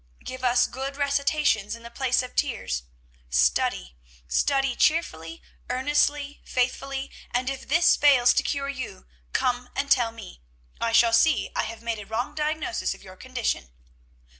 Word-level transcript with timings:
Give 0.25 0.43
us 0.43 0.65
good 0.65 0.97
recitations 0.97 1.75
in 1.75 1.83
the 1.83 1.91
place 1.91 2.23
of 2.23 2.35
tears. 2.35 2.81
Study 3.29 3.95
study 4.27 4.75
cheerfully, 4.75 5.43
earnestly, 5.69 6.41
faithfully, 6.43 7.11
and 7.29 7.51
if 7.51 7.67
this 7.67 7.95
fails 7.95 8.33
to 8.33 8.41
cure 8.41 8.67
you, 8.67 9.05
come 9.31 9.69
and 9.75 9.91
tell 9.91 10.11
me. 10.11 10.41
I 10.79 10.91
shall 10.91 11.13
see 11.13 11.51
I 11.55 11.65
have 11.65 11.83
made 11.83 11.99
a 11.99 12.07
wrong 12.07 12.33
diagnosis 12.33 12.95
of 12.95 13.03
your 13.03 13.15
condition." 13.15 13.69